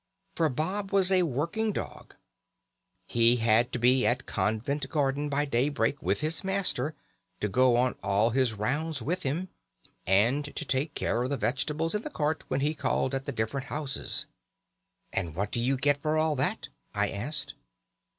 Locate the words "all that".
16.17-16.69